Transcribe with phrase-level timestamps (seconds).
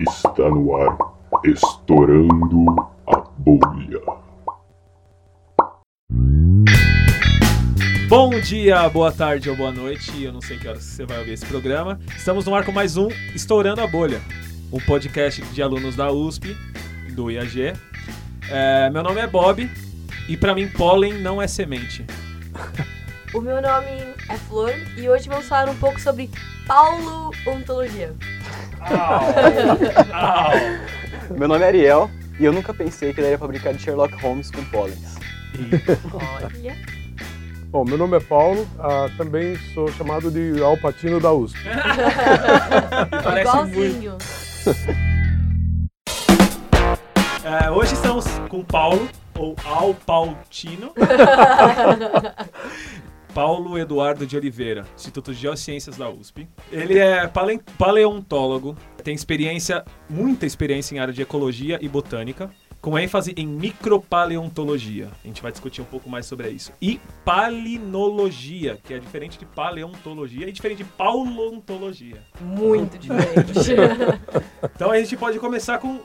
[0.00, 0.98] Está no ar,
[1.44, 2.66] estourando
[3.06, 4.00] a bolha.
[8.08, 10.20] Bom dia, boa tarde ou boa noite.
[10.20, 12.00] Eu não sei que horas você vai ouvir esse programa.
[12.16, 14.20] Estamos no ar com mais um Estourando a Bolha,
[14.72, 16.56] um podcast de alunos da USP,
[17.14, 17.74] do IAG.
[18.50, 19.70] É, meu nome é Bob
[20.28, 22.04] e para mim pólen não é semente.
[23.32, 23.90] O meu nome
[24.28, 26.30] é Flor e hoje vamos falar um pouco sobre
[26.66, 28.14] Paulo Ontologia.
[31.36, 34.50] Meu nome é Ariel e eu nunca pensei que daria pra brincar de Sherlock Holmes
[34.50, 35.16] com pólenes.
[36.12, 36.76] Olha.
[37.68, 41.58] Bom, meu nome é Paulo, ah, também sou chamado de Alpatino da USP.
[43.22, 43.80] Parece muito.
[43.80, 44.18] Igualzinho.
[47.44, 50.92] É, hoje estamos com Paulo, ou Alpautino.
[53.34, 56.46] Paulo Eduardo de Oliveira, Instituto de Geociências da USP.
[56.70, 62.48] Ele é pale- paleontólogo, tem experiência, muita experiência em área de ecologia e botânica,
[62.80, 65.08] com ênfase em micropaleontologia.
[65.24, 66.70] A gente vai discutir um pouco mais sobre isso.
[66.80, 72.22] E palinologia, que é diferente de paleontologia e diferente de paulontologia.
[72.40, 73.52] Muito diferente.
[74.76, 76.00] Então a gente pode começar com.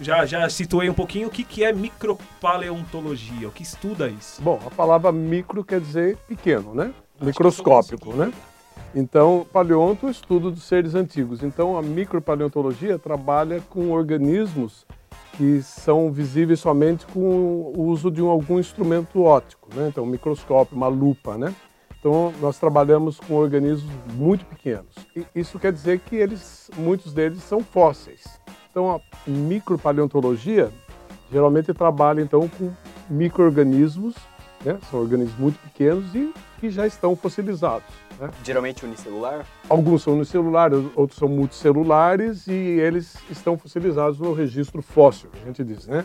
[0.00, 4.42] Já, já situei um pouquinho o que, que é micropaleontologia, o que estuda isso.
[4.42, 6.92] Bom, a palavra micro quer dizer pequeno, né?
[7.20, 8.32] Microscópico, né?
[8.94, 11.42] Então, paleonto é o estudo dos seres antigos.
[11.42, 14.86] Então, a micropaleontologia trabalha com organismos
[15.36, 19.88] que são visíveis somente com o uso de um- algum instrumento óptico, né?
[19.88, 21.52] Então, um microscópio, uma lupa, né?
[21.98, 24.94] Então, nós trabalhamos com organismos muito pequenos.
[25.16, 28.22] E isso quer dizer que eles, muitos deles são fósseis.
[28.74, 30.68] Então, a micropaleontologia
[31.30, 32.72] geralmente trabalha então com
[33.08, 34.16] micro-organismos,
[34.64, 34.76] né?
[34.90, 37.86] São organismos muito pequenos e que já estão fossilizados.
[38.18, 38.30] né?
[38.42, 39.46] Geralmente unicelular.
[39.68, 45.62] Alguns são unicelulares, outros são multicelulares e eles estão fossilizados no registro fóssil, a gente
[45.62, 46.04] diz, né?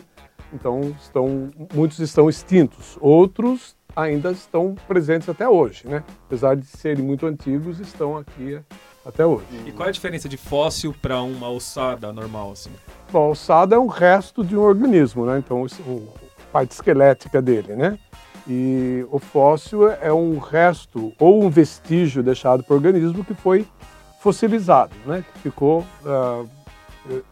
[0.52, 6.04] Então, estão, muitos estão extintos, outros ainda estão presentes até hoje, né?
[6.26, 8.60] Apesar de serem muito antigos, estão aqui
[9.04, 9.44] até hoje.
[9.66, 12.70] E qual é a diferença de fóssil para uma ossada normal, assim?
[13.10, 15.38] Bom, a ossada é um resto de um organismo, né?
[15.38, 17.98] Então, a parte esquelética dele, né?
[18.48, 23.66] E o fóssil é um resto ou um vestígio deixado por organismo que foi
[24.20, 25.24] fossilizado, né?
[25.32, 26.44] Que ficou ah,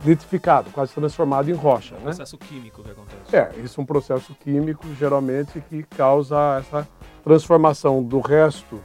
[0.04, 2.04] litificado, quase transformado em rocha, né?
[2.04, 3.36] Processo químico que acontece.
[3.36, 6.88] É, isso é um processo químico geralmente que causa essa
[7.22, 8.82] transformação do resto,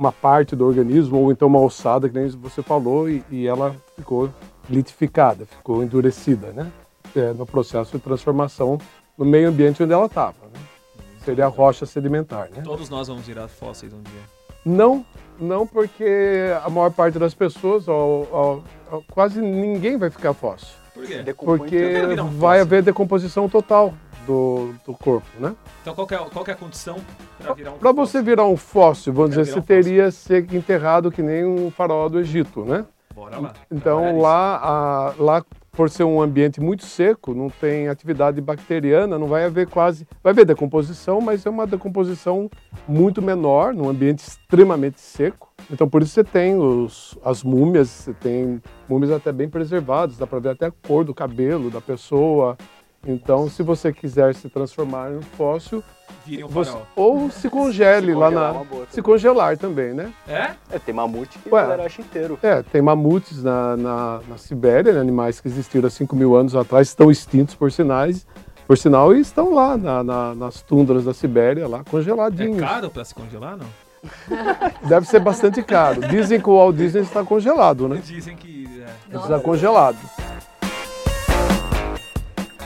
[0.00, 3.76] uma parte do organismo, ou então uma ossada, que nem você falou, e, e ela
[3.94, 4.30] ficou
[4.68, 6.72] litificada, ficou endurecida, né?
[7.14, 8.78] É, no processo de transformação
[9.18, 10.36] no meio ambiente onde ela estava.
[10.54, 10.60] Né?
[11.22, 12.62] Seria a rocha sedimentar, né?
[12.64, 14.22] Todos nós vamos virar fósseis um dia.
[14.64, 15.04] Não,
[15.38, 20.78] não porque a maior parte das pessoas, ó, ó, ó, quase ninguém vai ficar fóssil.
[20.94, 21.34] Por quê?
[21.36, 21.96] Porque
[22.38, 23.92] vai haver decomposição total
[24.26, 25.54] do, do corpo, né?
[25.82, 26.96] Então qual é, qual é a condição
[27.38, 29.82] para virar um Para você virar um fóssil, vamos Quero dizer, você um fóssil.
[29.84, 32.84] teria ser enterrado que nem um faraó do Egito, né?
[33.14, 33.52] Bora lá.
[33.70, 39.26] Então lá, a- lá por ser um ambiente muito seco, não tem atividade bacteriana, não
[39.28, 42.50] vai haver quase, vai haver decomposição, mas é uma decomposição
[42.88, 45.48] muito menor, num ambiente extremamente seco.
[45.70, 50.26] Então por isso você tem os, as múmias, você tem múmias até bem preservadas, dá
[50.26, 52.56] para ver até a cor do cabelo da pessoa.
[53.06, 55.82] Então se você quiser se transformar em um fóssil,
[56.44, 58.64] um você- ou se congele Se lá congelar é na.
[58.64, 60.12] boa Se congelar também, né?
[60.28, 60.50] É?
[60.70, 61.58] É, tem mamute que Ué.
[61.60, 62.38] a galera acha inteiro.
[62.42, 66.54] É, tem mamutes na, na, na Sibéria, né, animais que existiram há 5 mil anos
[66.54, 68.26] atrás, estão extintos por sinais,
[68.66, 72.60] por sinal, e estão lá na- na- nas tundras da Sibéria, lá É congeladinhos.
[72.60, 73.66] caro para se congelar, não?
[74.88, 76.02] Deve ser bastante caro.
[76.02, 78.00] Dizem que o Walt Disney está congelado, né?
[78.04, 78.68] Dizem que...
[78.80, 79.14] é.
[79.14, 79.98] Ele está congelado.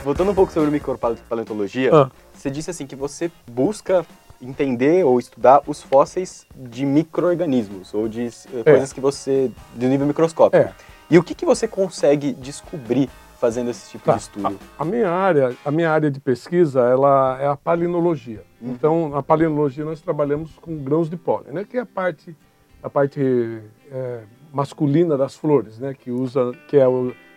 [0.05, 2.11] Voltando um pouco sobre micropaleontologia, Ah.
[2.35, 4.05] você disse assim que você busca
[4.43, 10.07] entender ou estudar os fósseis de micro-organismos ou de eh, coisas que você de nível
[10.07, 10.63] microscópico.
[10.63, 10.75] É.
[11.11, 13.09] E o que, que você consegue descobrir
[13.41, 14.13] fazendo esse tipo Tá.
[14.13, 14.59] de estudo?
[14.79, 18.43] A minha área, a minha área de pesquisa, ela é a palinologia.
[18.61, 21.65] Então, na palinologia nós trabalhamos com grãos de pólen, né?
[21.65, 22.37] Que é a parte,
[22.83, 24.21] a parte é,
[24.53, 25.95] masculina das flores, né?
[25.99, 26.85] Que usa, que é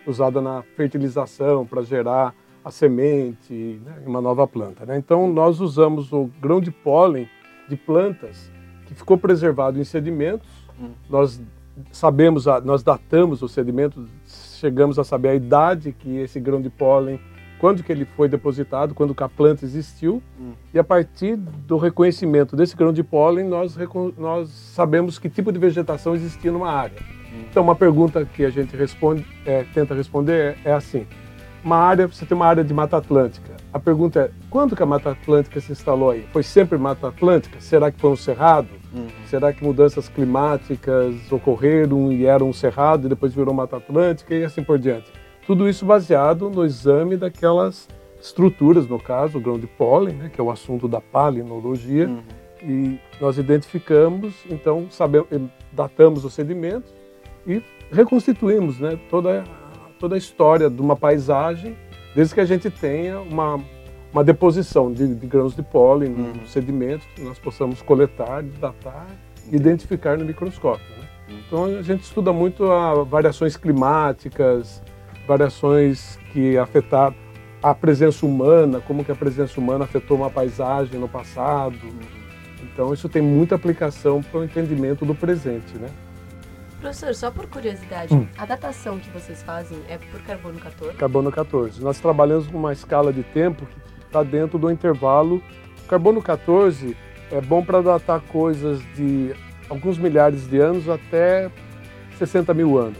[0.06, 2.34] usada na fertilização para gerar
[2.68, 3.94] a semente, né?
[4.06, 4.98] uma nova planta, né?
[4.98, 7.26] Então, nós usamos o grão de pólen
[7.66, 8.52] de plantas
[8.86, 10.46] que ficou preservado em sedimentos.
[11.08, 11.40] Nós
[11.90, 14.06] sabemos, a- nós datamos os sedimentos,
[14.60, 17.18] chegamos a saber a idade que esse grão de pólen,
[17.58, 20.52] quando que ele foi depositado, quando que a planta existiu, Hum.
[20.72, 23.76] e a partir do reconhecimento desse grão de pólen, nós,
[24.18, 26.98] nós sabemos que tipo de vegetação existia numa área.
[27.50, 31.06] Então, uma pergunta que a gente responde, é, tenta responder é, é assim:
[31.68, 33.52] uma área, você tem uma área de Mata Atlântica.
[33.72, 36.26] A pergunta é: quando que a Mata Atlântica se instalou aí?
[36.32, 37.60] Foi sempre Mata Atlântica?
[37.60, 38.68] Será que foi um cerrado?
[38.92, 39.06] Uhum.
[39.26, 44.44] Será que mudanças climáticas ocorreram e era um cerrado e depois virou Mata Atlântica e
[44.44, 45.12] assim por diante?
[45.46, 47.86] Tudo isso baseado no exame daquelas
[48.20, 52.22] estruturas, no caso, o grão de pólen, né, que é o assunto da palinologia, Uhum.
[52.62, 55.28] e nós identificamos, então sabemos,
[55.72, 56.92] datamos os sedimentos
[57.46, 57.62] e
[57.92, 59.44] reconstituímos né, toda,
[59.98, 61.76] toda a história de uma paisagem,
[62.14, 63.60] desde que a gente tenha uma,
[64.12, 66.32] uma deposição de, de grãos de pólen Uhum.
[66.46, 69.06] sedimentos, que nós possamos coletar, datar
[69.50, 70.86] e identificar no microscópio.
[70.98, 71.04] né?
[71.46, 74.82] Então a gente estuda muito a variações climáticas,
[75.26, 77.14] variações que afetaram
[77.62, 81.76] a presença humana, como que a presença humana afetou uma paisagem no passado.
[82.62, 85.88] Então isso tem muita aplicação para o entendimento do presente, né?
[86.80, 88.26] Professor, só por curiosidade, Hum.
[88.38, 90.96] a datação que vocês fazem é por carbono 14?
[90.96, 91.82] Carbono 14.
[91.82, 95.42] Nós trabalhamos com uma escala de tempo que está dentro do intervalo.
[95.88, 96.96] Carbono 14
[97.32, 99.34] é bom para datar coisas de
[99.68, 101.50] alguns milhares de anos até
[102.16, 102.98] 60 mil anos.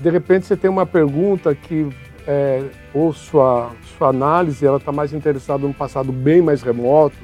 [0.00, 1.88] De repente você tem uma pergunta que
[2.26, 2.64] é,
[2.94, 7.16] ou sua, sua análise ela está mais interessada num passado bem mais remoto,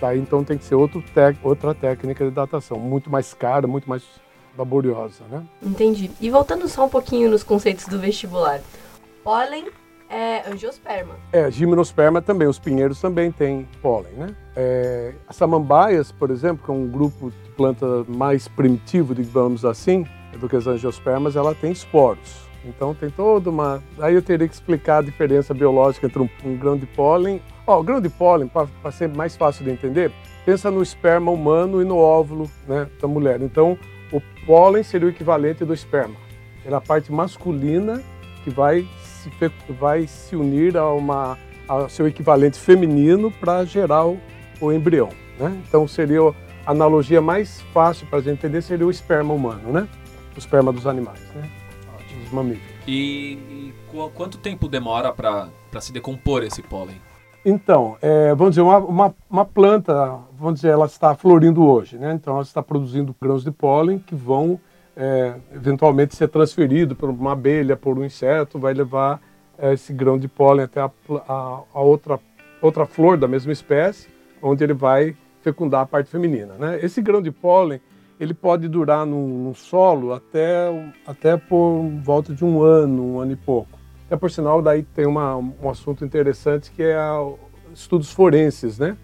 [0.00, 0.14] tá?
[0.14, 1.02] então tem que ser outro
[1.42, 4.02] outra técnica de datação, muito mais cara, muito mais
[4.60, 5.42] laboriosa, né?
[5.62, 6.10] Entendi.
[6.20, 8.60] E voltando só um pouquinho nos conceitos do vestibular.
[9.24, 9.66] Pólen
[10.08, 11.14] é angiosperma.
[11.32, 14.36] É, gimnosperma também, os pinheiros também têm pólen, né?
[14.56, 20.06] É, as samambaias, por exemplo, que é um grupo de planta mais primitivo, digamos assim,
[20.38, 22.48] do que as angiospermas, ela tem esporos.
[22.64, 23.82] Então tem toda uma...
[24.00, 27.40] Aí eu teria que explicar a diferença biológica entre um, um grão de pólen...
[27.66, 30.10] Ó, o grão de pólen, para ser mais fácil de entender,
[30.44, 33.40] pensa no esperma humano e no óvulo né, da mulher.
[33.40, 33.78] Então,
[34.12, 36.16] o pólen seria o equivalente do esperma.
[36.64, 38.02] Era a parte masculina
[38.44, 39.30] que vai se,
[39.68, 44.18] vai se unir a uma ao seu equivalente feminino para gerar o,
[44.60, 45.56] o embrião, né?
[45.68, 46.20] Então seria
[46.66, 49.88] a analogia mais fácil para a gente entender seria o esperma humano, né?
[50.34, 51.48] O esperma dos animais, né?
[52.22, 52.68] Dos mamíferos.
[52.88, 55.48] E, e qu- quanto tempo demora para
[55.80, 57.00] se decompor esse pólen?
[57.44, 62.12] Então, é, vamos dizer, uma, uma, uma planta, vamos dizer, ela está florindo hoje, né?
[62.12, 64.60] Então ela está produzindo grãos de pólen que vão
[64.94, 69.22] é, eventualmente ser transferidos por uma abelha, por um inseto, vai levar
[69.58, 70.90] é, esse grão de pólen até a,
[71.26, 72.20] a, a outra,
[72.60, 74.08] outra flor da mesma espécie,
[74.42, 76.78] onde ele vai fecundar a parte feminina, né?
[76.82, 77.80] Esse grão de pólen,
[78.18, 80.68] ele pode durar num solo até,
[81.06, 83.79] até por volta de um ano, um ano e pouco.
[84.10, 87.32] Até por sinal, daí tem uma, um assunto interessante que é a-
[87.72, 88.96] estudos forenses, né?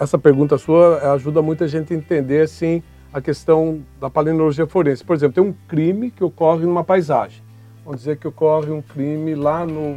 [0.00, 5.04] Essa pergunta sua ajuda muita gente a entender, assim, a questão da paleontologia forense.
[5.04, 7.40] Por exemplo, tem um crime que ocorre numa paisagem.
[7.84, 9.94] Vamos dizer que ocorre um crime lá no,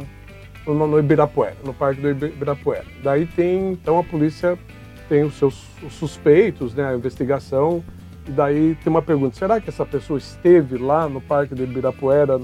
[0.64, 2.84] no, no Ibirapuera, no Parque do Ibirapuera.
[3.02, 4.56] Daí tem, então a polícia
[5.08, 7.82] tem os seus os suspeitos, né, a investigação,
[8.28, 12.40] e daí tem uma pergunta, será que essa pessoa esteve lá no Parque do Ibirapuera?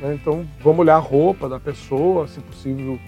[0.00, 0.14] Né?
[0.20, 2.98] Então vamos olhar a roupa da pessoa, se possível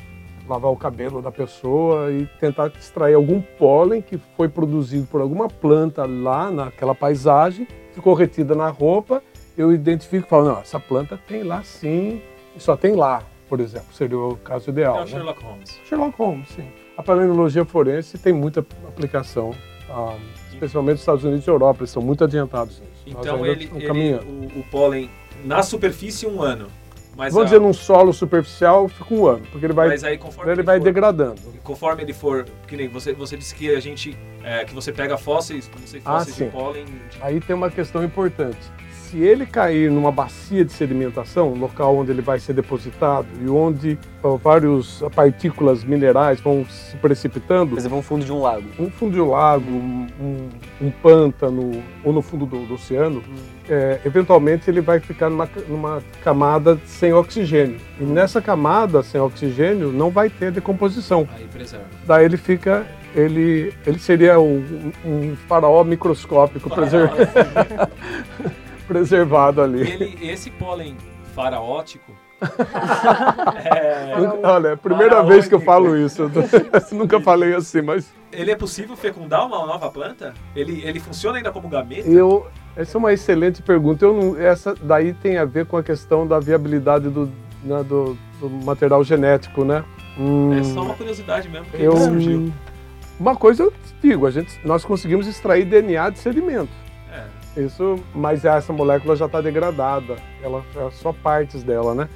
[0.48, 5.46] lavar o cabelo da pessoa e tentar extrair algum pólen que foi produzido por alguma
[5.48, 9.22] planta lá naquela paisagem, ficou retida na roupa,
[9.58, 12.22] eu identifico e falo, não, essa planta tem lá sim,
[12.56, 14.96] e só tem lá, por exemplo, seria o caso É ideal.
[14.96, 15.06] o né?
[15.06, 15.80] Sherlock Holmes.
[15.86, 16.68] Sherlock Holmes, sim.
[16.96, 19.50] A paleontologia forense tem muita aplicação,
[19.90, 20.16] ah,
[20.50, 23.02] especialmente nos Estados Unidos e Europa, eles são muito adiantados nisso.
[23.06, 25.10] Então ele, ele- o, o pólen
[25.44, 26.68] na superfície um ano.
[27.18, 30.16] Mas, Vamos a- dizer, num solo superficial fica um ano, porque ele vai, mas aí
[30.16, 31.40] conforme ele vai for- degradando.
[31.64, 35.18] Conforme ele for, que nem você, você disse que a gente, é, que você pega
[35.18, 36.50] fósseis, não sei, Ah, fósseis de sim.
[36.50, 36.84] pólen.
[37.20, 38.56] Aí tem uma questão importante.
[39.10, 43.98] Se ele cair numa bacia de sedimentação, local onde ele vai ser depositado e onde
[44.22, 48.64] ó, várias partículas minerais vão se precipitando, Por exemplo, um fundo de um lago.
[48.78, 50.48] um fundo de lago, um, um-
[50.86, 53.22] um pântano ou no fundo do, do oceano,
[53.66, 57.80] é, eventualmente ele vai ficar numa, numa camada sem oxigênio.
[57.98, 61.26] E nessa camada sem oxigênio não vai ter decomposição.
[61.34, 61.86] Aí preserva.
[62.06, 67.10] Daí ele fica, ele, ele seria um, um faraó microscópico preser-
[68.88, 69.82] preservado ali.
[69.82, 70.96] Ele, esse pólen
[71.34, 72.10] faraótico.
[73.64, 76.22] é, Olha, é a primeira vez que eu falo isso.
[76.22, 76.30] Eu
[76.96, 80.34] nunca falei assim, mas ele é possível fecundar uma nova planta?
[80.54, 82.08] Ele, ele funciona ainda como gameta?
[82.08, 84.04] Eu, essa é uma excelente pergunta.
[84.04, 87.26] Eu não, essa daí tem a ver com a questão da viabilidade do,
[87.62, 89.84] né, do, do material genético, né?
[90.18, 91.66] Hum, É só uma curiosidade mesmo.
[91.66, 92.52] porque eu, surgiu.
[93.18, 96.70] uma coisa eu te digo, a gente, nós conseguimos extrair DNA de sedimento.
[97.58, 97.62] É.
[97.62, 102.08] Isso, mas essa molécula já está degradada, ela é só partes dela, né?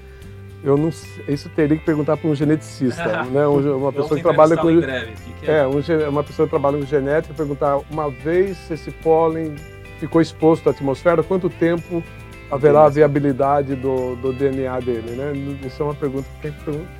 [0.65, 0.91] Eu não,
[1.27, 3.47] isso teria que perguntar para um geneticista, né?
[3.49, 5.13] Um- Uma pessoa que trabalha com breve.
[5.43, 5.49] Aí.
[5.49, 9.57] é, um ge- uma pessoa que trabalha com genética perguntar uma vez esse pólen
[9.99, 12.03] ficou exposto à atmosfera, quanto tempo
[12.51, 15.33] haverá a viabilidade do, do DNA dele, né?
[15.67, 16.93] Isso é uma pergunta que tem que perguntar.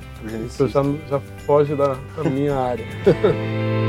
[0.45, 2.85] Isso já, já foge da, da minha área.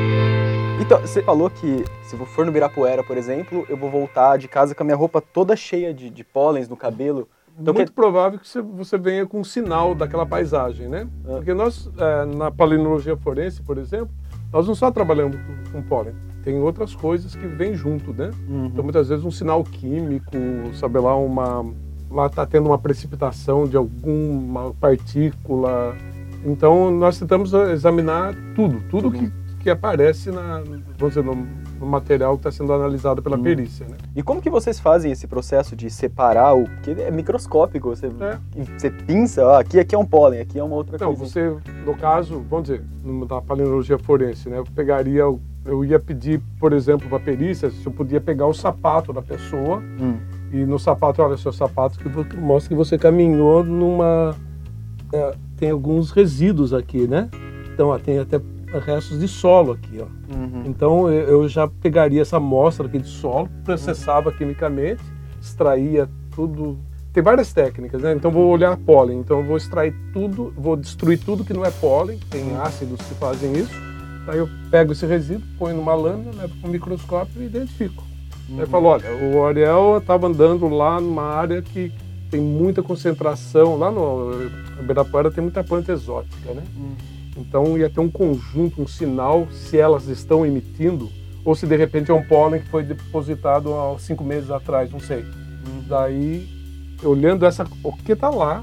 [0.80, 4.48] Então, você falou que se eu for no Ibirapuera, por exemplo, eu vou voltar de
[4.48, 7.28] casa com a minha roupa toda cheia de, de pólens no cabelo.
[7.58, 11.06] Então, Muito que- provável que você, venha com um sinal daquela paisagem, né?
[11.24, 11.34] Ah.
[11.36, 14.10] Porque nós, é, na palinologia forense, por exemplo,
[14.52, 15.36] nós não só trabalhamos
[15.72, 18.30] com, pólen, tem outras coisas que vêm junto, né?
[18.48, 18.66] Uhum.
[18.66, 20.32] Então, muitas vezes, um sinal químico,
[20.74, 21.64] sabe lá, uma.
[22.10, 25.96] Lá está tendo uma precipitação de alguma partícula.
[26.44, 29.32] Então, nós tentamos examinar tudo, tudo que,
[29.64, 30.62] que aparece na,
[30.98, 31.34] vamos dizer, no,
[31.80, 33.86] no material que está sendo analisado pela perícia.
[33.88, 33.96] Né?
[34.14, 36.64] E como que vocês fazem esse processo de separar o.
[36.68, 38.38] Porque é microscópico, você, É.
[38.78, 41.32] você pinça, ó, aqui, aqui é um pólen, aqui é uma outra Não, coisa.
[41.32, 41.56] você,
[41.86, 44.58] no caso, vamos dizer, na paleontologia forense, né?
[44.58, 45.22] Eu pegaria,
[45.64, 49.22] eu ia pedir, por exemplo, para a perícia se eu podia pegar o sapato da
[49.22, 50.18] pessoa Hum.
[50.52, 54.36] e no sapato, olha, seu sapato que mostra que você caminhou numa.
[55.10, 57.30] é, tem alguns resíduos aqui, né?
[57.72, 58.38] Então, ó, tem até
[58.78, 60.34] restos de solo aqui, ó.
[60.34, 60.62] Uhum.
[60.66, 65.02] Então eu já pegaria essa amostra aqui de solo, processava quimicamente,
[65.40, 66.78] extraía tudo.
[67.12, 68.12] Tem várias técnicas, né?
[68.12, 71.70] Então vou olhar pólen, então eu vou extrair tudo, vou destruir tudo que não é
[71.70, 73.74] pólen, tem ácidos que fazem isso.
[74.26, 78.02] Aí eu pego esse resíduo, ponho numa lâmina, levo para o microscópio e identifico.
[78.50, 81.92] Aí eu falo, olha, o Ariel estava andando lá numa área que
[82.30, 84.50] tem muita concentração, lá no
[84.80, 86.62] Ibirapuera tem muita planta exótica, né?
[87.36, 91.10] Então ia ter um conjunto, um sinal, se elas estão emitindo,
[91.44, 95.00] ou se de repente é um pólen que foi depositado há cinco meses atrás, não
[95.00, 95.24] sei.
[95.86, 96.48] Daí,
[97.02, 98.62] olhando essa, o que está lá,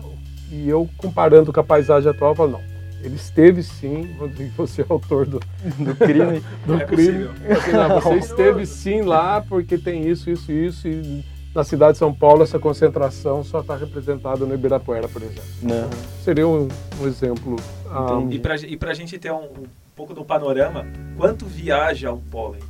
[0.51, 2.62] e eu comparando com a paisagem atual, eu falo, não,
[3.04, 5.40] ele esteve sim, Rodrigo, você é autor do,
[5.78, 6.42] Do crime.
[6.66, 7.25] do É crime.
[7.25, 7.32] possível.
[7.50, 11.98] Assim, não, você esteve sim lá porque tem isso, isso, isso, e na cidade de
[11.98, 15.43] São Paulo essa concentração só está representada no Ibirapuera, por exemplo.
[15.62, 15.89] Não.
[16.24, 16.67] Seria um,
[17.01, 17.58] um exemplo.
[17.89, 18.38] ah, Entendi.
[18.38, 19.65] E e pra gente ter um, um
[19.96, 20.86] pouco do panorama,
[21.17, 22.62] quanto viaja um pólen?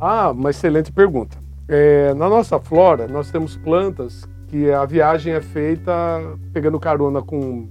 [0.00, 1.36] Ah, uma excelente pergunta.
[1.68, 5.92] É, na nossa flora, nós temos plantas que a viagem é feita
[6.52, 7.68] pegando carona com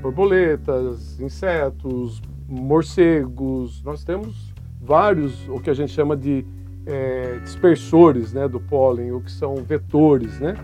[0.00, 3.82] borboletas, insetos, morcegos.
[3.82, 6.44] Nós temos vários, o que a gente chama de
[6.90, 10.54] é, dispersores né, do pólen, ou que são vetores, né?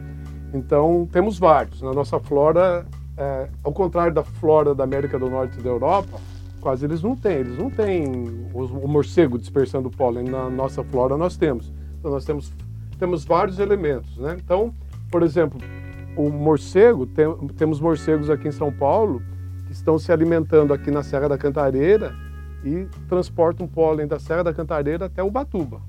[0.53, 1.81] Então, temos vários.
[1.83, 2.85] Na nossa flora,
[3.17, 6.19] é, ao contrário da flora da América do Norte e da Europa,
[6.61, 7.37] quase eles não têm.
[7.39, 10.25] Eles não têm os- o morcego dispersando pólen.
[10.29, 11.73] Na nossa flora nós temos.
[11.99, 12.53] Então nós temos,
[12.99, 14.37] temos vários elementos, né?
[14.43, 14.73] Então,
[15.11, 15.61] por exemplo,
[16.17, 19.23] o morcego, tem- temos morcegos aqui em São Paulo
[19.67, 22.15] que estão se alimentando aqui na Serra da Cantareira
[22.65, 25.81] e transportam pólen da Serra da Cantareira até Ubatuba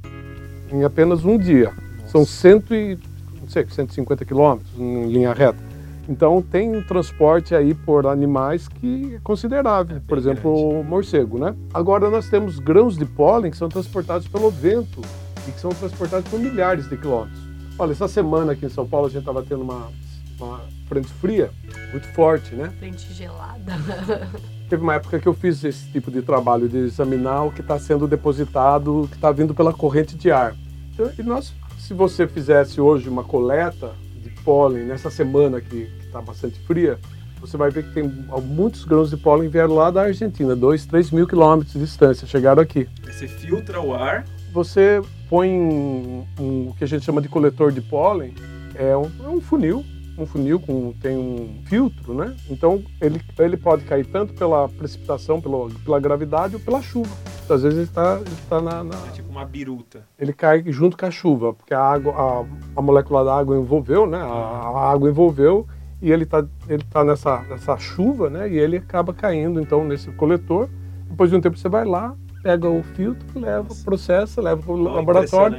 [0.72, 1.72] em apenas um dia.
[2.08, 2.98] São cento e,
[3.42, 5.68] não sei, 150 quilômetros em linha reta.
[6.10, 11.38] Então tem um transporte aí por animais que é considerável, por bem exemplo, o morcego,
[11.38, 11.54] né?
[11.74, 15.02] Agora nós temos grãos de pólen que são transportados pelo vento
[15.48, 17.40] e que são transportados por milhares de quilômetros.
[17.78, 19.92] Olha, essa semana aqui em São Paulo a gente estava tendo uma,
[20.40, 21.52] uma frente fria
[21.92, 22.72] muito forte, né?
[22.80, 23.74] Frente gelada.
[24.70, 27.80] Teve uma época que eu fiz esse tipo de trabalho de examinar o que está
[27.80, 30.56] sendo depositado, o que está vindo pela corrente de ar.
[30.94, 36.22] Então, e nós, se você fizesse hoje uma coleta de pólen nessa semana que está
[36.22, 37.00] bastante fria,
[37.40, 38.12] você vai ver que tem
[38.44, 42.62] muitos grãos de pólen vieram lá da Argentina, 2, 3 mil quilômetros de distância, chegaram
[42.62, 42.90] aqui.
[43.06, 47.72] Você filtra o ar, Você põe um, um- o que a gente chama de coletor
[47.72, 48.34] de pólen,
[48.74, 49.86] é um, é um funil,
[50.18, 52.36] um funil com tem um filtro, né?
[52.50, 57.10] Então ele, ele pode cair tanto pela precipitação, pela, pela gravidade ou pela chuva.
[57.50, 58.20] Às vezes ele está
[58.50, 60.04] tá na, na- é tipo uma biruta.
[60.20, 62.46] ele cai junto com a chuva, porque a água, a,
[62.80, 64.18] a molécula da água envolveu, né?
[64.18, 65.66] A, a água envolveu
[66.02, 68.50] e ele está ele tá nessa, nessa chuva, né?
[68.50, 70.68] E ele acaba caindo então nesse coletor.
[71.10, 74.76] Depois de um tempo você vai lá, pega o filtro, leva, processa, leva para o
[74.96, 75.58] laboratório.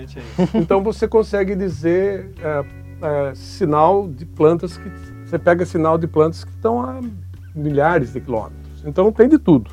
[0.54, 2.64] Então você consegue dizer é,
[3.02, 4.88] é, sinal de plantas que
[5.26, 7.00] você pega sinal de plantas que estão a
[7.54, 8.84] milhares de quilômetros.
[8.84, 9.70] Então tem de tudo.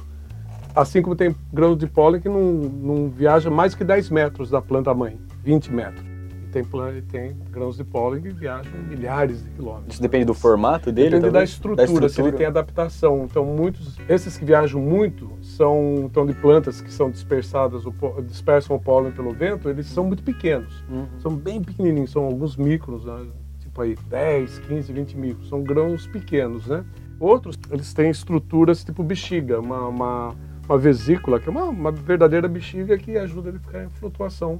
[0.75, 4.61] Assim como tem grãos de pólen que não, não viaja mais que 10 metros da
[4.61, 6.14] planta mãe, 20 metros.
[6.63, 9.93] Tem, tem grãos de pólen que viajam milhares de quilômetros.
[9.93, 11.11] Isso depende do formato dele?
[11.11, 11.49] Depende da talvez?
[11.49, 13.25] estrutura, se ele tem adaptação.
[13.25, 18.75] Então, muitos, esses que viajam muito, são então de plantas que são dispersadas, o dispersam
[18.75, 20.83] o pólen pelo vento, eles são muito pequenos.
[20.89, 21.07] Uhum.
[21.19, 23.25] São bem pequenininhos, são alguns micros, né?
[23.59, 25.49] tipo aí 10, 15, 20 micros.
[25.49, 26.85] São grãos pequenos, né?
[27.19, 30.35] Outros, eles têm estruturas tipo bexiga, uma, uma,
[30.67, 34.59] uma vesícula, que é uma, uma verdadeira bexiga que ajuda ele a ficar em flutuação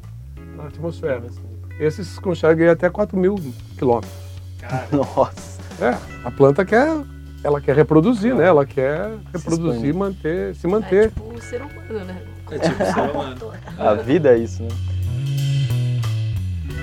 [0.56, 1.28] na atmosfera.
[1.80, 3.36] Esses conseguem ir até 4 mil
[3.78, 4.14] quilômetros.
[4.92, 5.56] Nossa.
[5.82, 6.88] É, a planta quer,
[7.44, 8.46] ela quer reproduzir, né?
[8.46, 9.96] Ela quer reproduzir, expandir.
[9.96, 11.10] manter, se É manter.
[11.12, 12.22] tipo o ser humano, né?
[12.52, 13.52] É tipo o ser humano.
[13.78, 14.70] A vida é isso, né?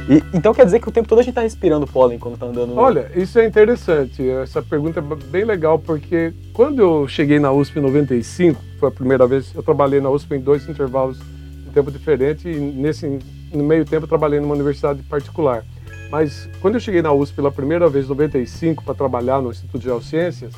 [0.08, 2.46] E, então quer dizer que o tempo todo a gente tá respirando pólen quando tá
[2.46, 2.80] andando no...
[2.80, 4.28] Olha, isso é interessante.
[4.28, 8.92] Essa pergunta é bem legal porque quando eu cheguei na USP em 95, foi a
[8.92, 13.20] primeira vez eu trabalhei na USP em dois intervalos de tempo diferente e nesse
[13.52, 15.64] no meio tempo trabalhei numa universidade particular.
[16.10, 19.78] Mas quando eu cheguei na USP pela primeira vez em 95 para trabalhar no Instituto
[19.78, 20.52] de Geociências,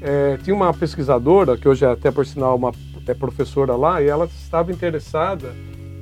[0.00, 2.72] eh, tinha uma pesquisadora que hoje é até por sinal uma
[3.10, 5.54] é professora lá e ela estava interessada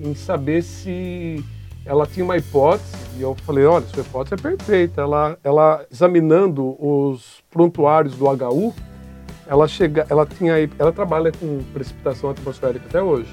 [0.03, 1.45] em saber se
[1.85, 5.01] ela tinha uma hipótese e eu falei, olha, sua hipótese é perfeita.
[5.01, 8.75] Ela, ela examinando os prontuários do HU,
[9.47, 13.33] ela chega, ela tinha, ela trabalha com precipitação atmosférica até hoje.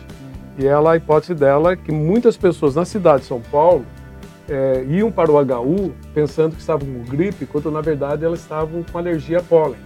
[0.58, 3.86] E ela, a hipótese dela é que muitas pessoas na cidade de São Paulo
[4.48, 8.84] eh, iam para o HU pensando que estavam com gripe, quando na verdade elas estavam
[8.84, 9.80] com alergia a pólen.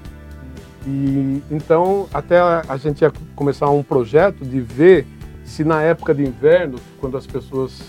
[0.85, 5.05] E então até a, a gente ia começar um projeto de ver
[5.43, 7.81] se na época de inverno, quando as pessoas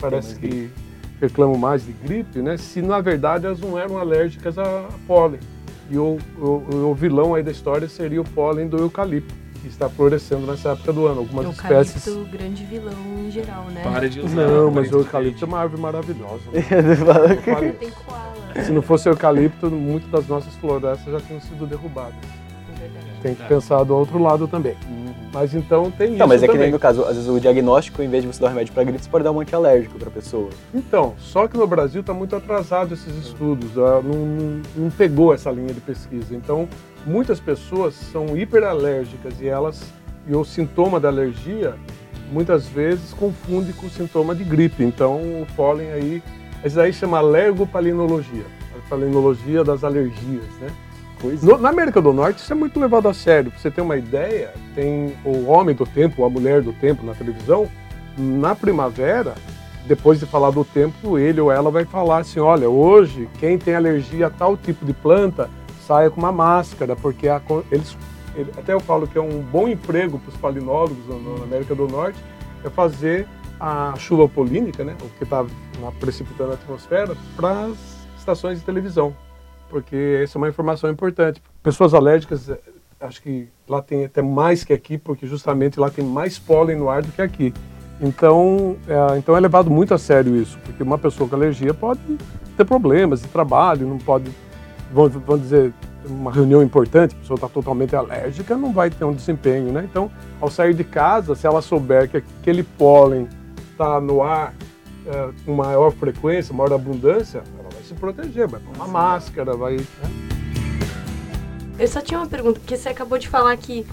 [0.00, 0.70] parece que
[1.20, 2.56] reclamam mais de gripe, né?
[2.56, 5.40] Se na verdade elas não eram alérgicas a, a pólen.
[5.90, 9.34] E o, o, o vilão aí da história seria o pólen do eucalipto,
[9.64, 11.20] que está florescendo nessa época do ano.
[11.20, 12.28] Algumas Eucalipto, espécies.
[12.30, 12.92] grande vilão
[13.26, 13.80] em geral, né?
[13.82, 14.46] Para de usar.
[14.46, 16.42] Não, mas o eucalipto é uma árvore maravilhosa.
[16.52, 16.60] né?
[17.64, 21.66] É, tem koala, Se não fosse o eucalipto, muitas das nossas florestas já tinham sido
[21.66, 22.14] derrubadas.
[22.76, 23.06] é verdade.
[23.22, 23.46] Tem que É.
[23.46, 24.76] pensar do outro lado também.
[24.88, 25.14] Uhum.
[25.32, 26.62] Mas então tem Não, isso mas é que também.
[26.66, 28.84] nem no caso, às vezes o diagnóstico, em vez de você dar um remédio pra
[28.84, 30.50] gripe, você pode dar um antialérgico pra pessoa.
[30.74, 35.32] Então, só que no Brasil está muito atrasado esses estudos, ah, não, não- não pegou
[35.34, 36.34] essa linha de pesquisa.
[36.36, 36.68] Então,
[37.06, 39.82] muitas pessoas são hiperalérgicas e elas
[40.26, 41.74] e o sintoma da alergia
[42.32, 44.82] muitas vezes confunde com o sintoma de gripe.
[44.82, 46.22] Então, o pólen aí,
[46.64, 50.68] isso aí chama alergopalinologia, a palinologia das alergias, né?
[51.46, 53.50] No- na América do Norte isso é muito levado a sério.
[53.50, 57.14] Pra você ter uma ideia, tem o homem do tempo, a mulher do tempo na
[57.14, 57.68] televisão,
[58.18, 59.34] na primavera,
[59.86, 63.74] depois de falar do tempo, ele ou ela vai falar assim, olha, hoje quem tem
[63.74, 65.48] alergia a tal tipo de planta,
[65.86, 67.96] saia com uma máscara, porque a eles,
[68.34, 71.74] ele- até eu falo que é um bom emprego para os palinólogos na, na América
[71.74, 72.18] do Norte,
[72.64, 73.26] é fazer
[73.60, 75.44] a chuva polínica, né, o que está
[76.00, 79.14] precipitando a atmosfera, para as estações de televisão
[79.74, 81.42] porque essa é uma informação importante.
[81.60, 82.58] Pessoas alérgicas, eh,
[83.00, 86.88] acho que lá tem até mais que aqui, porque justamente lá tem mais pólen no
[86.88, 87.52] ar do que aqui.
[88.00, 92.00] Então, é, então é levado muito a sério isso, porque uma pessoa com alergia pode
[92.56, 94.30] ter problemas de trabalho, não pode,
[94.94, 95.72] vamos, vamos dizer,
[96.06, 99.86] uma reunião importante, a pessoa está totalmente alérgica, não vai ter um desempenho, né?
[99.90, 103.28] Então, ao sair de casa, se ela souber que aquele pólen
[103.72, 104.54] está no ar
[105.06, 109.76] é, com maior frequência, maior abundância, ela vai se proteger, vai pôr uma máscara, vai.
[109.76, 109.84] né?
[111.78, 113.84] Eu só tinha uma pergunta, porque você acabou de falar que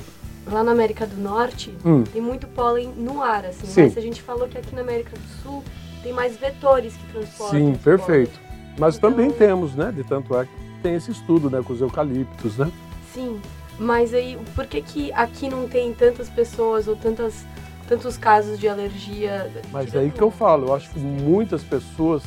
[0.46, 2.04] lá na América do Norte Hum.
[2.04, 3.66] tem muito pólen no ar, assim.
[3.66, 3.84] Sim.
[3.84, 5.64] Mas a gente falou que aqui na América do Sul
[6.04, 7.60] tem mais vetores que transportam.
[7.60, 8.40] Sim, perfeito.
[8.80, 9.92] Mas Então- também temos, né?
[9.96, 11.62] De tanto é que tem esse estudo, né?
[11.66, 12.72] Com os eucaliptos, né?
[13.14, 13.40] Sim,
[13.80, 17.46] mas aí por que que aqui não tem tantas pessoas ou tantas,
[17.88, 19.50] tantos casos de alergia?
[19.72, 22.24] Mas Tirando- aí que eu falo, eu acho que muitas pessoas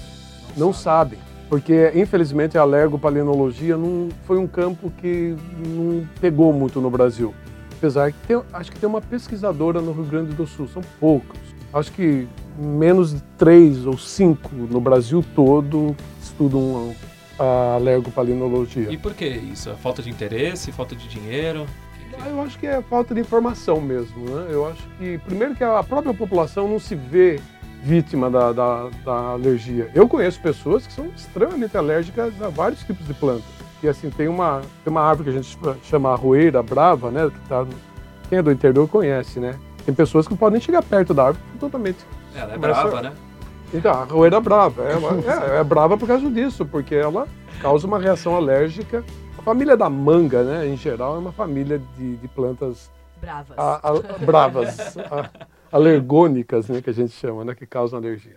[0.57, 1.19] não sabem.
[1.49, 5.37] Porque, infelizmente, a alergopalenologia não foi um campo que
[5.67, 7.35] não pegou muito no Brasil.
[7.77, 11.39] Apesar que tem, acho que tem uma pesquisadora no Rio Grande do Sul, são poucos.
[11.73, 12.27] Acho que
[12.59, 16.95] menos de três ou cinco no Brasil todo estudam
[17.39, 18.91] a alergopalenologia.
[18.91, 19.71] E por que isso?
[19.71, 21.67] A falta de interesse, falta de dinheiro?
[22.21, 24.47] Ah, Eu acho que é falta de informação mesmo, né?
[24.51, 27.41] Eu acho que, primeiro, que a própria população não se vê
[27.83, 29.91] vítima da, da, da alergia.
[29.95, 33.45] Eu conheço pessoas que são extremamente alérgicas a vários tipos de plantas.
[33.83, 37.29] E assim, tem uma, tem uma árvore que a gente chama arroeira brava, né?
[37.31, 37.67] Que tá,
[38.31, 39.59] quem é do interior conhece, né?
[39.85, 41.99] Tem pessoas que não podem chegar perto da árvore totalmente.
[42.35, 43.13] Ela é brava, né?
[43.73, 44.83] Então, a arroeira brava.
[44.85, 45.11] É, uma-
[45.57, 47.27] é, é brava por causa disso, porque ela
[47.61, 49.05] causa uma reação alérgica.
[49.39, 53.59] A família da manga, né, em geral, é uma família de, de plantas Bravas.
[53.59, 55.31] a- a- bravas, a-
[55.73, 58.37] alergônicas, né, que a gente chama, né, que causam alergia.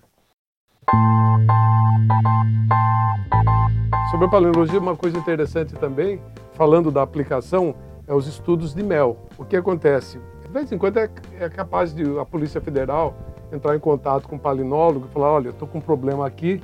[4.12, 6.22] Sobre a paleologia, uma coisa interessante também,
[6.54, 7.76] falando da aplicação,
[8.08, 9.18] é os estudos de mel.
[9.38, 10.20] O que acontece?
[10.44, 11.10] De vez em quando é,
[11.40, 13.14] é capaz de a Polícia Federal
[13.52, 16.62] entrar em contato com um palinólogo e falar, olha, estou com um problema aqui,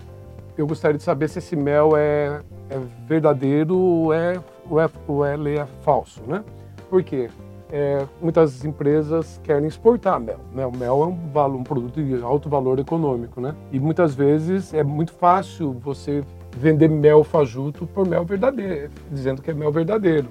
[0.57, 5.25] eu gostaria de saber se esse mel é, é verdadeiro ou é, ou é, ou
[5.25, 6.43] é, é falso, né?
[6.89, 7.29] Por quê?
[7.71, 10.39] É, muitas empresas querem exportar mel.
[10.53, 10.63] Né?
[10.63, 13.55] O mel é um, valor, um produto de alto valor econômico, né?
[13.71, 16.23] E muitas vezes é muito fácil você
[16.55, 20.27] vender mel fajuto por mel verdadeiro, dizendo que é mel verdadeiro.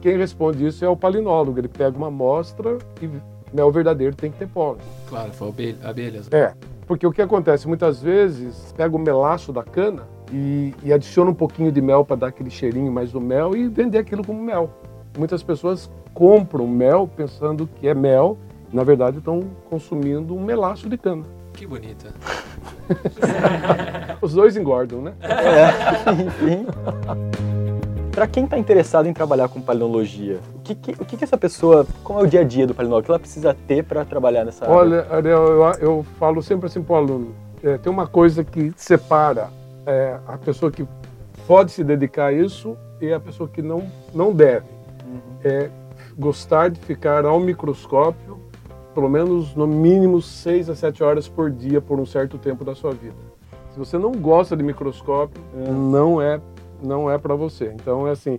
[0.00, 1.58] Quem responde isso é o palinólogo.
[1.58, 3.10] Ele pega uma amostra e
[3.56, 4.82] mel verdadeiro tem que ter pólen.
[5.08, 6.28] Claro, foi abelha, abelhas.
[6.30, 6.52] É,
[6.86, 11.34] porque o que acontece muitas vezes, pega o melaço da cana e, e adiciona um
[11.34, 14.70] pouquinho de mel para dar aquele cheirinho mais do mel e vender aquilo como mel.
[15.18, 18.38] Muitas pessoas compram mel pensando que é mel,
[18.72, 19.40] na verdade estão
[19.70, 21.24] consumindo um melaço de cana.
[21.54, 22.12] Que bonita.
[24.20, 25.14] Os dois engordam, né?
[25.22, 26.66] É, enfim.
[28.16, 31.36] Para quem está interessado em trabalhar com paleontologia, o que, que, o que, que essa
[31.36, 34.42] pessoa, como é o dia a dia do paleontólogo, que ela precisa ter para trabalhar
[34.42, 34.74] nessa área?
[34.74, 38.72] Olha, Ariel, eu, eu falo sempre assim para o aluno, é, tem uma coisa que
[38.74, 39.50] separa
[39.84, 40.88] é, a pessoa que
[41.46, 44.64] pode se dedicar a isso e a pessoa que não, não deve.
[45.44, 45.68] É
[46.18, 48.40] gostar de ficar ao microscópio
[48.94, 52.74] pelo menos no mínimo 6 a 7 horas por dia por um certo tempo da
[52.74, 53.14] sua vida.
[53.74, 56.40] Se você não gosta de microscópio, não é
[56.82, 57.72] não é para você.
[57.74, 58.38] Então é assim,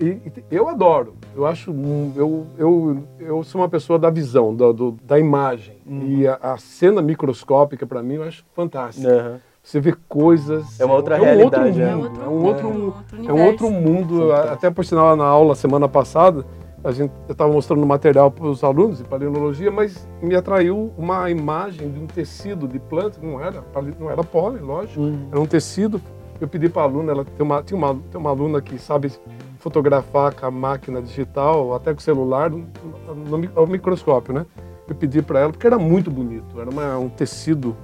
[0.00, 0.18] e,
[0.50, 1.14] eu adoro.
[1.34, 5.76] Eu acho um- eu, eu, eu sou uma pessoa da visão, da, do- da imagem.
[5.86, 9.08] E a, a cena microscópica para mim eu acho fantástica.
[9.08, 9.40] Aham.
[9.62, 10.78] Você vê coisas.
[10.78, 11.94] É uma outra um outro realidade, é.
[11.94, 12.94] mundo, É É um outro, mundo,
[13.26, 14.32] é um outro mundo.
[14.32, 16.44] Até por sinal na aula semana passada
[16.84, 21.28] a gente eu estava mostrando material para os alunos de paleontologia, mas me atraiu uma
[21.28, 23.64] imagem de um tecido de planta, não era,
[23.98, 25.00] não era pólen, lógico,
[25.32, 26.00] era um tecido.
[26.40, 29.10] Eu pedi para a aluna, ela tem uma, tinha uma, tem uma aluna que sabe
[29.58, 32.66] fotografar com a máquina digital, até com o celular, no,
[33.14, 34.46] no ao microscópio, né?
[34.88, 37.74] Eu pedi para ela, porque era muito bonito, era uma- um tecido,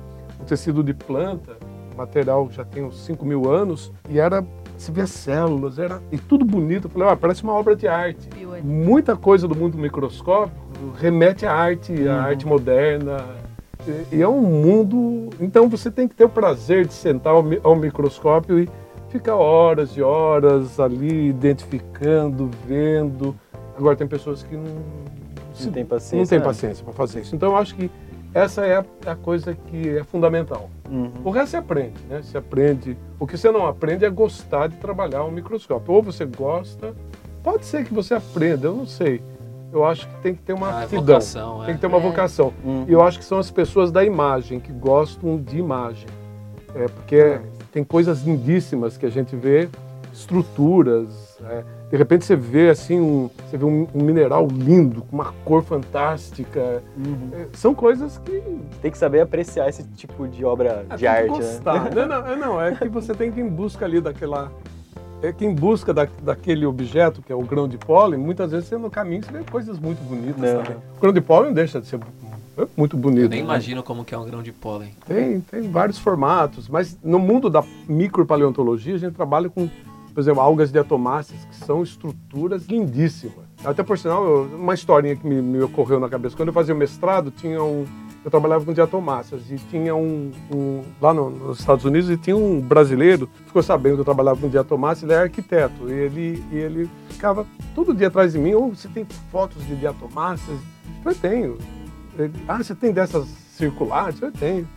[0.40, 1.56] um tecido de planta,
[1.96, 4.44] material que já tem uns 5 mil anos, e era,
[4.90, 6.86] vê as células, era, e tudo bonito.
[6.86, 8.28] Eu falei, ó, parece uma obra de arte
[8.62, 10.54] muita coisa do mundo microscópico
[10.98, 13.24] remete à arte, à arte moderna.
[14.10, 15.30] E, é um mundo.
[15.40, 18.68] Então você tem que ter o prazer de sentar ao, ao microscópio e
[19.08, 23.34] ficar horas e horas ali identificando, vendo.
[23.76, 24.64] Agora tem pessoas que não,
[25.54, 26.18] se- Não tem paciência.
[26.18, 26.44] não tem né?
[26.44, 27.34] paciência para fazer isso.
[27.34, 27.90] Então eu acho que
[28.34, 30.70] essa é a, coisa que é fundamental.
[30.90, 31.10] Uhum.
[31.24, 32.22] O resto você aprende, né?
[32.22, 32.96] Você aprende.
[33.20, 35.92] O que você não aprende é gostar de trabalhar ao microscópio.
[35.94, 36.94] Ou você gosta,
[37.42, 39.20] pode ser que você aprenda, eu não sei.
[39.72, 41.66] Eu acho que tem que ter uma Ah, é aptidão, vocação, é.
[41.66, 42.00] tem que ter uma É.
[42.00, 42.52] vocação.
[42.64, 42.84] Uhum.
[42.86, 46.06] E eu acho que são as pessoas da imagem que gostam de imagem.
[46.74, 47.40] É, porque
[47.72, 49.68] tem coisas lindíssimas que a gente vê,
[50.12, 51.38] estruturas.
[51.44, 51.64] é.
[51.90, 55.62] de repente você vê assim um, você vê um, um mineral lindo, com uma cor
[55.62, 56.82] fantástica.
[56.96, 57.30] Uhum.
[57.32, 58.42] É, são coisas que
[58.80, 61.84] Tem que saber apreciar esse tipo de obra é, de tem que arte, gostar.
[61.84, 61.90] né?
[62.06, 64.50] Não, não, é, não, é que você tem que ir em busca ali daquela.
[65.22, 68.68] É que em busca da, daquele objeto, que é o grão de pólen, muitas vezes
[68.68, 70.62] você no caminho você vê coisas muito bonitas Não.
[70.62, 70.76] também.
[70.96, 72.00] O grão de pólen não deixa de ser
[72.58, 73.22] é muito bonito.
[73.22, 73.44] Eu nem né?
[73.46, 74.94] imagino como que é um grão de pólen.
[75.06, 79.70] Tem, tem vários formatos, mas no mundo da micropaleontologia a gente trabalha com,
[80.12, 83.36] por exemplo, algas diatomáceas, que são estruturas lindíssimas.
[83.64, 86.36] Até por sinal, eu- uma historinha que me, me ocorreu na cabeça.
[86.36, 87.86] Quando eu fazia o mestrado, tinha um,
[88.24, 92.36] eu trabalhava com diatomáceas e tinha um, um- lá no- nos Estados Unidos e tinha
[92.36, 96.56] um brasileiro ficou sabendo que eu trabalhava com diatomácea, ele é arquiteto e ele, e
[96.56, 100.58] ele ficava todo dia atrás de mim, ou você tem fotos de diatomáceas?
[101.04, 101.58] Eu tenho.
[102.18, 104.20] Ele, ah, você tem dessas circulares?
[104.22, 104.68] Eu tenho.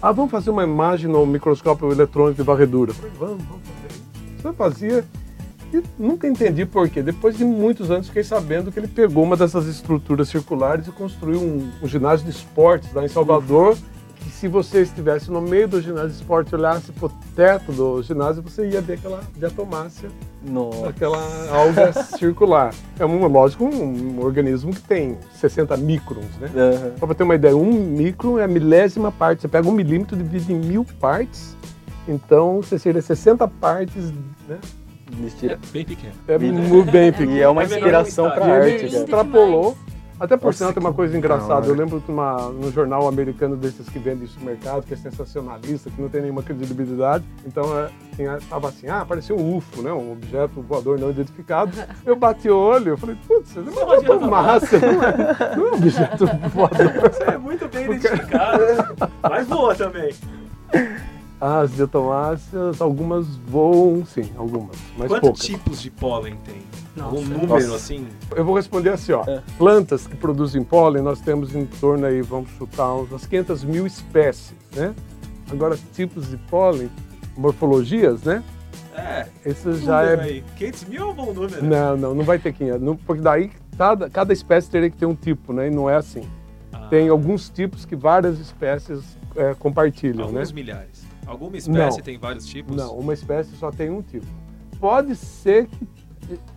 [0.00, 2.90] Ah, vamos fazer uma imagem no microscópio eletrônico de varredura.
[2.92, 4.00] Eu falei, vamos, vamos fazer.
[4.38, 5.04] Isso eu fazia
[5.72, 7.02] e nunca entendi por quê.
[7.02, 11.40] Depois de muitos anos fiquei sabendo que ele pegou uma dessas estruturas circulares e construiu
[11.40, 13.76] um, um ginásio de esportes lá em Salvador.
[14.16, 18.00] Que se você estivesse no meio do ginásio de esportes e olhasse pro teto do
[18.02, 20.10] ginásio, você ia ver aquela diatomácea
[20.46, 20.90] Nossa.
[20.90, 21.18] aquela
[21.50, 22.72] alga circular.
[23.00, 26.50] É um, lógico, um, um organismo que tem 60 microns, né?
[26.54, 26.92] Aham.
[27.00, 29.42] Só para ter uma ideia, um micron é a milésima parte.
[29.42, 31.56] Você pega um milímetro e divide em mil partes,
[32.06, 34.12] então você seria 60 partes,
[34.48, 34.58] né?
[35.52, 36.14] É bem pequeno.
[36.28, 37.32] É muito bem pequeno.
[37.36, 39.02] E é uma É inspiração não pra ele arte, cara.
[39.02, 39.76] extrapolou.
[40.20, 41.66] Até por sinal, tem uma coisa da engraçada.
[41.66, 44.96] Eu lembro que numa, no jornal americano desses que vende isso no mercado, que é
[44.96, 47.24] sensacionalista, que não tem nenhuma credibilidade.
[47.44, 49.92] Então, é, tinha, tava assim, ah, apareceu um UFO, né?
[49.92, 51.72] Um objeto voador não identificado.
[52.06, 55.66] Eu bati o olho, eu falei, putz, isso é uma Imagina diatomácea, não é, não
[55.66, 57.10] é um objeto voador.
[57.10, 58.62] Você é muito bem identificado.
[59.28, 60.14] Mas boa também.
[61.44, 65.44] As diatomáceas, algumas voam, sim, algumas, mas Quantos poucas.
[65.44, 66.62] tipos de pólen tem?
[66.94, 67.16] Nossa.
[67.16, 67.74] Um número Nossa.
[67.74, 68.06] assim?
[68.36, 69.24] Eu vou responder assim, ó.
[69.26, 69.42] É.
[69.58, 74.54] Plantas que produzem pólen, nós temos em torno aí, vamos chutar, umas 500 mil espécies,
[74.72, 74.94] né?
[75.50, 76.88] Agora, tipos de pólen,
[77.36, 78.40] morfologias, né?
[78.94, 80.20] É, Isso já é...
[80.20, 80.44] aí.
[80.56, 81.64] 500 mil é um bom número.
[81.64, 82.80] Não, não, não vai ter 500.
[82.80, 85.66] Não, porque daí cada, cada espécie teria que ter um tipo, né?
[85.66, 86.22] E não é assim.
[86.72, 90.38] Ah, Tem alguns tipos que várias espécies é, compartilham, né?
[90.38, 91.10] Alguns milhares.
[91.26, 92.04] Alguma espécie Não.
[92.04, 92.76] tem vários tipos?
[92.76, 94.26] Não, uma espécie só tem um tipo.
[94.80, 95.88] Pode ser que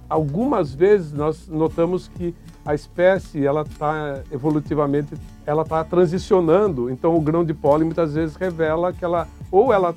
[0.09, 2.33] algumas vezes nós notamos que
[2.65, 5.13] a espécie ela está evolutivamente
[5.45, 6.89] ela está transicionando.
[6.89, 9.93] Então o grão de pólen muitas vezes revela que ela ou ela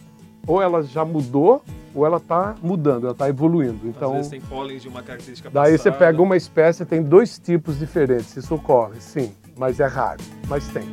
[0.46, 1.62] ou ela já mudou
[1.94, 3.78] ou ela está mudando, ela está evoluindo.
[3.88, 5.96] Às Então vezes tem pólen de uma característica daí você passada.
[6.12, 8.36] pega uma espécie tem dois tipos diferentes.
[8.36, 10.84] Isso ocorre, sim, mas é raro, mas tem.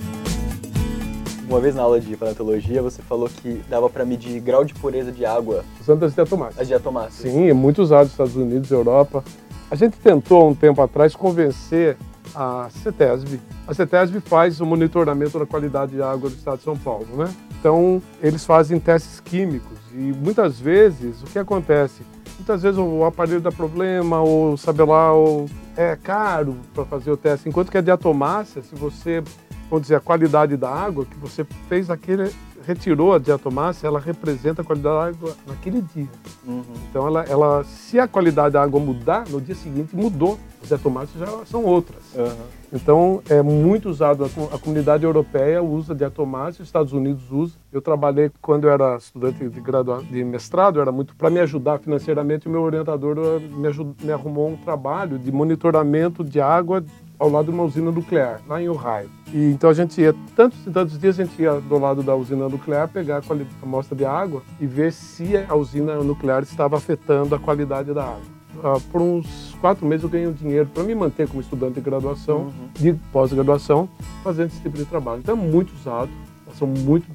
[1.48, 5.12] Uma vez na aula de paleontologia, você falou que dava para medir grau de pureza
[5.12, 6.60] de água, Usando as diatomáceas.
[6.60, 7.32] as diatomáceas.
[7.32, 9.24] Sim, é muito usado nos Estados Unidos, Europa.
[9.70, 11.98] A gente tentou, há um tempo atrás, convencer
[12.34, 13.40] a CETESB.
[13.68, 17.32] A CETESB faz o monitoramento da qualidade de água do estado de São Paulo, né?
[17.60, 22.02] Então, eles fazem testes químicos e muitas vezes, o que acontece?
[22.38, 25.46] Muitas vezes o aparelho dá problema, ou sabe lá, ou
[25.78, 27.48] é caro para fazer o teste.
[27.48, 29.24] Enquanto que a diatomácea, se você,
[29.70, 32.32] vamos dizer, a qualidade da água, que você fez aquele,
[32.66, 36.10] retirou a diatomácea, ela representa a qualidade da água naquele dia.
[36.46, 36.64] Uhum.
[36.90, 40.38] Então, ela, ela, se a qualidade da água mudar, no dia seguinte mudou.
[40.62, 42.02] As diatomáceas já são outras.
[42.16, 42.36] Aham.
[42.74, 44.26] Então, é muito usado.
[44.26, 47.54] A, a comunidade europeia usa diatomácea, os Estados Unidos usa.
[47.72, 51.78] Eu trabalhei quando eu era estudante de, gradua, de mestrado, era muito para me ajudar
[51.80, 52.48] financeiramente.
[52.48, 56.84] O meu orientador eh, me, ajud, me arrumou um trabalho de monitoramento de água
[57.18, 59.10] ao lado de uma usina nuclear, lá em Ohio.
[59.34, 62.16] E então a gente ia, tantos e tantos dias, a gente ia do lado da
[62.16, 67.34] usina nuclear, pegar a, amostra de água e ver se a usina nuclear estava afetando
[67.36, 68.36] a qualidade da água.
[68.64, 71.82] Ah, por uns quatro meses eu ganhei um dinheiro para me manter como estudante de
[71.82, 73.90] graduação, de pós-graduação,
[74.24, 75.20] fazendo esse tipo de trabalho.
[75.20, 76.10] Então é muito usado,
[76.58, 77.06] são muito,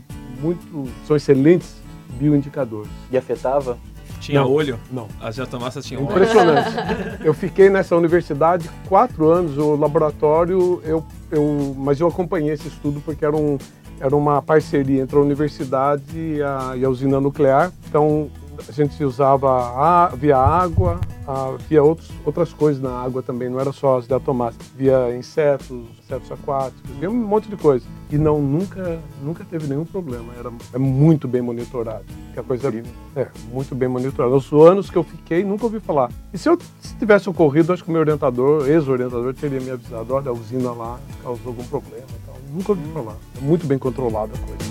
[0.41, 1.81] muito, são excelentes
[2.19, 2.91] bioindicadores.
[3.11, 3.79] E afetava?
[4.21, 4.53] Tinha Não.
[4.53, 4.79] olho?
[4.93, 5.09] Não.
[5.21, 6.13] As diatomáceas tinham olho?
[6.13, 6.71] Impressionante.
[7.25, 13.01] eu fiquei nessa universidade quatro anos, o laboratório, eu, eu, mas eu acompanhei esse estudo
[13.01, 13.57] porque era, um,
[13.99, 17.73] era uma parceria entre a universidade e a, e a usina nuclear.
[17.89, 18.31] Então
[18.69, 23.61] a gente usava a, via água, a, via outros, outras coisas na água também, não
[23.61, 25.71] era só as diatomáceas, via insetos,
[26.03, 27.87] insetos aquáticos, via um monte de coisa.
[28.11, 32.05] E não, nunca, nunca teve nenhum problema, era, é muito bem monitorado.
[32.35, 32.93] Que a coisa Incrível.
[33.15, 34.35] é, muito bem monitorado.
[34.35, 36.11] Os anos que eu fiquei, nunca ouvi falar.
[36.33, 40.13] E se eu se tivesse ocorrido, acho que o meu orientador, ex-orientador, teria me avisado,
[40.13, 42.37] olha, a usina lá causou algum problema e tal.
[42.53, 43.17] Nunca ouvi falar.
[43.39, 44.70] É muito bem controlada a coisa.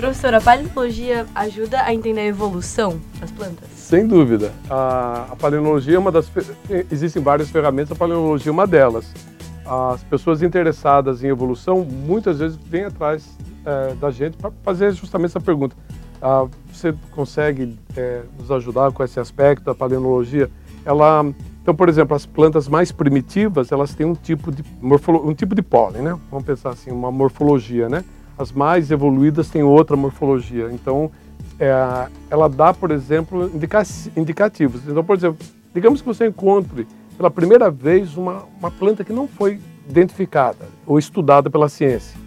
[0.00, 3.68] Professora, a paleontologia ajuda a entender a evolução das plantas?
[3.76, 4.50] Sem dúvida.
[4.70, 6.26] A, a paleontologia é uma das...
[6.26, 9.12] fe- Existem várias ferramentas, a paleontologia é uma delas.
[9.66, 13.28] As pessoas interessadas em evolução, muitas vezes, vêm atrás
[13.66, 15.76] eh, da gente para fazer justamente essa pergunta.
[16.22, 20.50] Ah, você consegue eh, nos ajudar com esse aspecto da paleontologia?
[20.82, 21.26] Ela...
[21.62, 25.60] Então, por exemplo, as plantas mais primitivas, elas têm um tipo de, um tipo de
[25.60, 26.18] pólen, né?
[26.30, 28.02] Vamos pensar assim, uma morfologia, né?
[28.40, 30.70] As mais evoluídas têm outra morfologia.
[30.72, 31.10] Então,
[31.58, 33.82] é, ela dá, por exemplo, indica
[34.16, 34.80] indicativos.
[34.88, 39.28] Então, por exemplo, digamos que você encontre pela primeira vez uma, uma planta que não
[39.28, 42.18] foi identificada ou estudada pela ciência.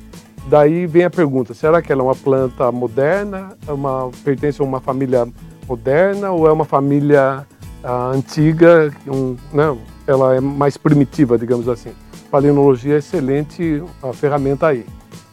[0.48, 4.64] Daí vem a pergunta: será que ela é uma planta moderna, é uma, pertence a
[4.64, 5.28] uma família
[5.68, 7.44] moderna ou é uma família
[7.84, 8.94] ah, antiga?
[9.08, 11.90] Um, né, ela é mais primitiva, digamos assim.
[12.30, 14.86] Paleontologia é excelente a ferramenta aí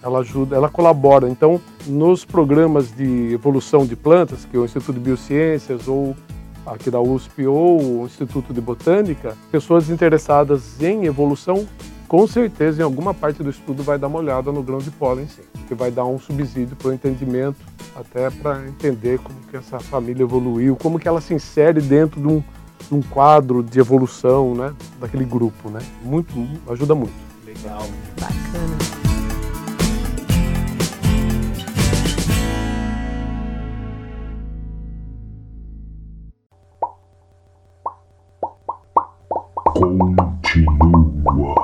[0.03, 1.29] ela ajuda, ela colabora.
[1.29, 6.17] Então, nos programas de evolução de plantas, que é o Instituto de Biociências ou
[6.67, 11.67] aqui da USP ou o Instituto de Botânica, pessoas interessadas em evolução,
[12.07, 15.29] com certeza em alguma parte do estudo vai dar uma olhada no grão de pólen,
[15.29, 17.59] sim, que vai dar um subsídio para o entendimento,
[17.95, 22.27] até para entender como que essa família evoluiu, como que ela se insere dentro de
[22.27, 22.43] um,
[22.89, 25.81] de um quadro de evolução, né, daquele grupo, né?
[26.03, 26.33] Muito,
[26.69, 27.15] ajuda muito.
[27.47, 27.87] Legal.
[28.19, 29.00] Bacana.
[39.81, 41.60] Continua.